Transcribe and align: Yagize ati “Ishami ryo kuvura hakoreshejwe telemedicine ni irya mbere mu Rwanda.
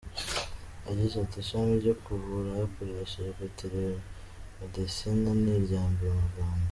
Yagize 0.87 1.15
ati 1.19 1.35
“Ishami 1.43 1.71
ryo 1.81 1.93
kuvura 2.03 2.49
hakoreshejwe 2.59 3.43
telemedicine 3.59 5.29
ni 5.43 5.51
irya 5.57 5.83
mbere 5.93 6.13
mu 6.19 6.27
Rwanda. 6.33 6.59